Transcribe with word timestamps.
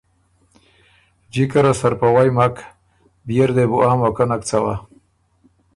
جکه 1.33 1.59
ره 1.65 1.73
سرپَوئ 1.79 2.29
مک، 2.37 2.55
بيې 3.25 3.43
ر 3.47 3.49
دې 3.55 3.65
بُو 3.69 3.77
آ 3.89 3.91
موقع 4.01 4.25
نک 4.29 4.41
څوا۔ 4.49 4.75